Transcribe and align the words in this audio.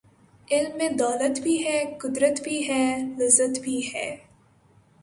علم 0.47 0.77
میں 0.77 0.89
دولت 0.99 1.39
بھی 1.39 1.55
ہے 1.65 1.83
،قدرت 1.99 2.41
بھی 2.43 2.59
ہے 2.67 2.83
،لذت 3.17 3.59
بھی 3.59 3.79
ہے 3.93 4.09